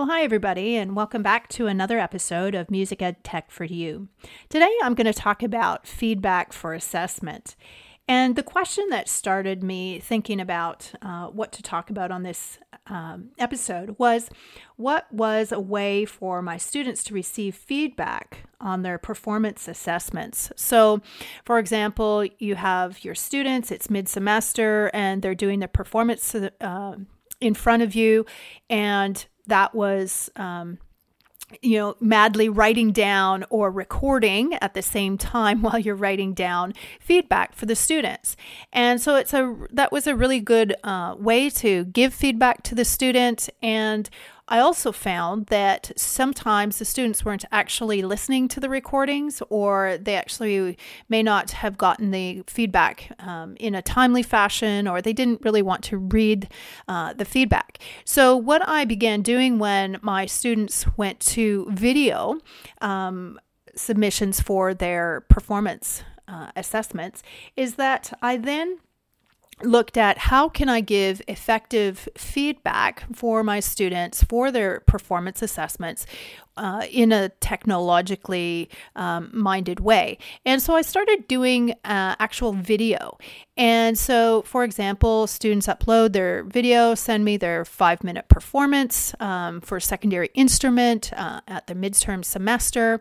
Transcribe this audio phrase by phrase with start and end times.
[0.00, 4.08] Well, hi, everybody, and welcome back to another episode of Music Ed Tech for You.
[4.48, 7.54] Today, I'm going to talk about feedback for assessment.
[8.08, 12.58] And the question that started me thinking about uh, what to talk about on this
[12.86, 14.30] um, episode was
[14.76, 20.50] what was a way for my students to receive feedback on their performance assessments?
[20.56, 21.02] So,
[21.44, 26.94] for example, you have your students, it's mid semester, and they're doing their performance uh,
[27.42, 28.24] in front of you,
[28.70, 30.78] and that was um,
[31.62, 36.74] you know, madly writing down or recording at the same time while you're writing down
[37.00, 38.36] feedback for the students.
[38.72, 42.74] And so it's a that was a really good uh, way to give feedback to
[42.74, 44.08] the student and
[44.50, 50.16] I also found that sometimes the students weren't actually listening to the recordings, or they
[50.16, 50.76] actually
[51.08, 55.62] may not have gotten the feedback um, in a timely fashion, or they didn't really
[55.62, 56.48] want to read
[56.88, 57.78] uh, the feedback.
[58.04, 62.40] So, what I began doing when my students went to video
[62.80, 63.38] um,
[63.76, 67.22] submissions for their performance uh, assessments
[67.56, 68.78] is that I then
[69.62, 76.06] looked at how can I give effective feedback for my students for their performance assessments
[76.56, 80.18] uh, in a technologically um, minded way.
[80.44, 83.16] And so I started doing uh, actual video.
[83.56, 89.60] And so, for example, students upload their video, send me their five minute performance um,
[89.60, 93.00] for secondary instrument uh, at the midterm semester.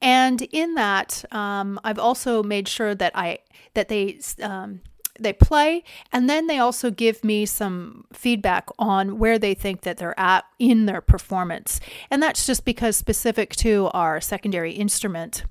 [0.00, 3.38] And in that, um, I've also made sure that I
[3.74, 4.80] that they um,
[5.18, 9.96] they play and then they also give me some feedback on where they think that
[9.96, 11.80] they're at in their performance.
[12.10, 15.44] And that's just because specific to our secondary instrument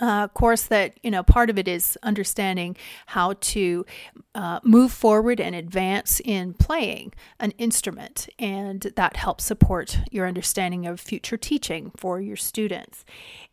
[0.00, 3.84] uh, course that you know part of it is understanding how to
[4.34, 8.28] uh, move forward and advance in playing an instrument.
[8.38, 13.04] And that helps support your understanding of future teaching for your students.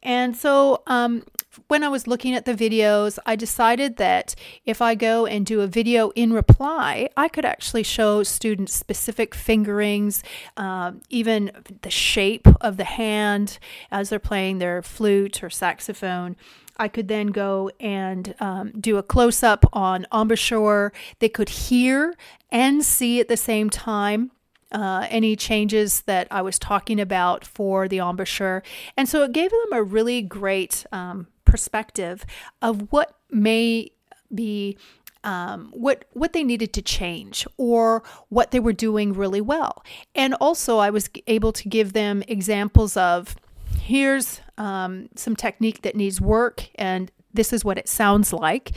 [0.01, 1.23] And so um,
[1.67, 5.61] when I was looking at the videos, I decided that if I go and do
[5.61, 10.23] a video in reply, I could actually show students specific fingerings,
[10.57, 13.59] um, even the shape of the hand
[13.91, 16.35] as they're playing their flute or saxophone.
[16.77, 20.93] I could then go and um, do a close up on embouchure.
[21.19, 22.15] They could hear
[22.49, 24.31] and see at the same time.
[24.71, 28.61] Uh, any changes that I was talking about for the embouchure.
[28.95, 32.25] And so it gave them a really great um, perspective
[32.61, 33.91] of what may
[34.33, 34.77] be
[35.23, 39.83] um, what what they needed to change or what they were doing really well.
[40.15, 43.35] And also, I was able to give them examples of
[43.81, 48.71] here's um, some technique that needs work, and this is what it sounds like.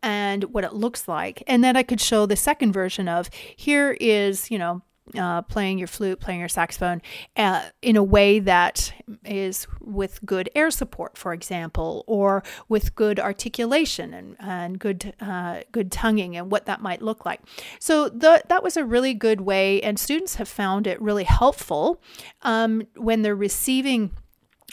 [0.00, 1.42] And what it looks like.
[1.48, 4.80] And then I could show the second version of here is, you know,
[5.16, 7.00] uh, playing your flute, playing your saxophone
[7.36, 8.92] uh, in a way that
[9.24, 15.60] is with good air support, for example, or with good articulation and, and good uh,
[15.72, 17.40] good tonguing and what that might look like.
[17.78, 22.00] So the, that was a really good way, and students have found it really helpful
[22.42, 24.10] um, when they're receiving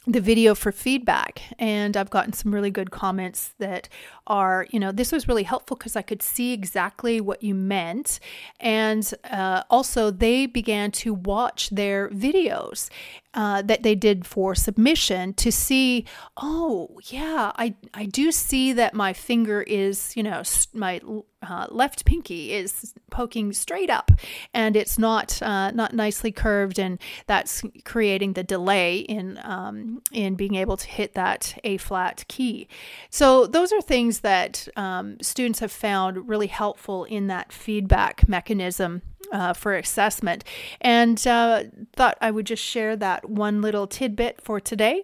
[0.07, 3.89] the video for feedback and i've gotten some really good comments that
[4.27, 8.19] are, you know, this was really helpful because I could see exactly what you meant.
[8.59, 12.89] And uh, also, they began to watch their videos
[13.35, 16.05] uh, that they did for submission to see,
[16.37, 20.41] oh, yeah, I, I do see that my finger is, you know,
[20.73, 21.01] my
[21.47, 24.11] uh, left pinky is poking straight up
[24.53, 30.35] and it's not uh, not nicely curved and that's creating the delay in um, in
[30.35, 32.67] being able to hit that A flat key.
[33.09, 39.01] So those are things that um, students have found really helpful in that feedback mechanism
[39.35, 40.43] uh, for assessment.
[40.79, 41.63] And uh,
[41.95, 45.03] thought I would just share that one little tidbit for today.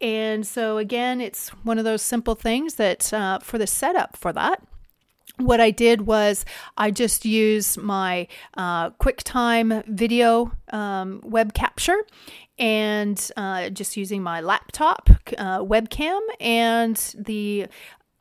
[0.00, 4.32] And so, again, it's one of those simple things that uh, for the setup for
[4.32, 4.62] that
[5.36, 6.44] what I did was
[6.76, 8.26] I just used my
[8.58, 12.04] uh, QuickTime video um, web capture
[12.58, 17.68] and uh, just using my laptop uh, webcam and the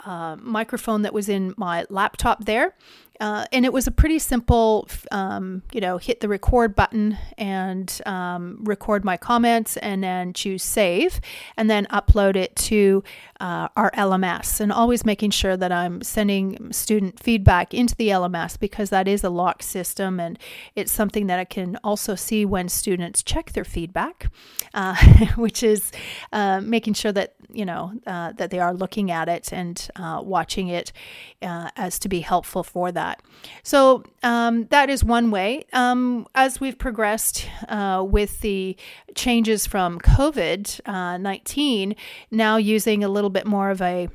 [0.06, 2.74] uh, microphone that was in my laptop there.
[3.20, 8.02] Uh, and it was a pretty simple, um, you know, hit the record button and
[8.06, 11.20] um, record my comments and then choose save
[11.58, 13.04] and then upload it to
[13.42, 14.62] uh, our LMS.
[14.62, 19.24] And always making sure that I'm sending student feedback into the LMS because that is
[19.24, 20.40] a locked system and
[20.76, 24.32] it's something that I can also see when students check their feedback,
[24.74, 24.96] uh,
[25.36, 25.92] which is
[26.32, 30.22] uh, making sure that, you know, uh, that they are looking at it and uh,
[30.24, 30.94] watching it
[31.42, 33.24] as to be helpful for that that.
[33.64, 35.66] So um, that is one way.
[35.74, 38.76] Um, as we've progressed uh, with the
[39.16, 41.96] changes from COVID uh, 19,
[42.32, 44.10] now using a little bit more of a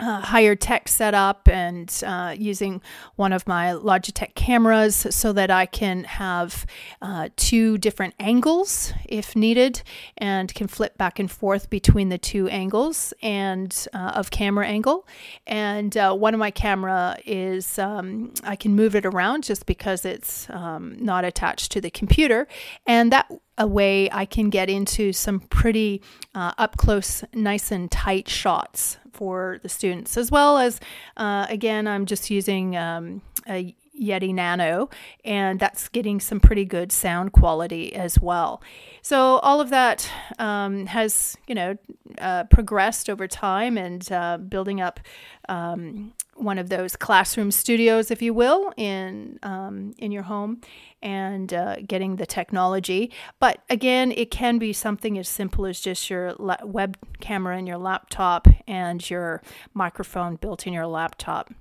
[0.00, 2.82] uh, higher tech setup and uh, using
[3.16, 6.66] one of my Logitech cameras so that I can have
[7.00, 9.82] uh, two different angles if needed
[10.18, 15.06] and can flip back and forth between the two angles and uh, of camera angle.
[15.46, 20.04] And uh, one of my camera is um, I can move it around just because
[20.04, 22.48] it's um, not attached to the computer,
[22.86, 26.02] and that a way I can get into some pretty
[26.34, 30.80] uh, up close, nice and tight shots for the students, as well as,
[31.16, 34.88] uh, again, I'm just using um, a Yeti Nano,
[35.24, 38.62] and that's getting some pretty good sound quality as well.
[39.02, 41.76] So all of that um, has, you know,
[42.18, 45.00] uh, progressed over time and uh, building up
[45.48, 50.60] um, one of those classroom studios, if you will, in um, in your home,
[51.02, 53.12] and uh, getting the technology.
[53.38, 57.78] But again, it can be something as simple as just your web camera in your
[57.78, 59.42] laptop and your
[59.74, 61.52] microphone built in your laptop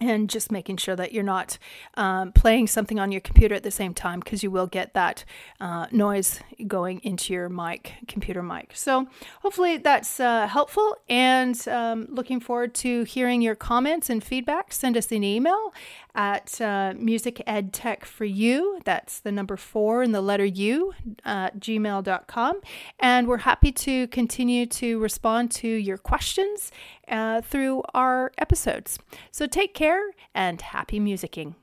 [0.00, 1.58] and just making sure that you're not
[1.94, 5.24] um, playing something on your computer at the same time because you will get that
[5.60, 8.72] uh, noise going into your mic, computer mic.
[8.74, 9.06] So
[9.40, 14.72] hopefully that's uh, helpful and um, looking forward to hearing your comments and feedback.
[14.72, 15.72] Send us an email
[16.14, 18.80] at uh, Music Ed Tech for You.
[18.84, 20.92] That's the number four and the letter U
[21.24, 22.60] at gmail.com.
[22.98, 26.70] And we're happy to continue to respond to your questions
[27.08, 28.98] uh, through our episodes.
[29.30, 31.54] So take care and happy musicking.